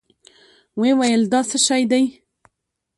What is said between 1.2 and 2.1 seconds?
دا څه شې دي؟